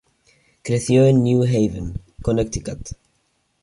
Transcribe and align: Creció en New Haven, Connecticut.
Creció 0.63 1.05
en 1.05 1.21
New 1.21 1.43
Haven, 1.43 2.01
Connecticut. 2.23 2.95